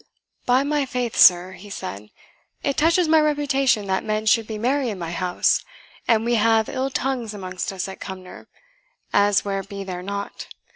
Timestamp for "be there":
9.61-10.01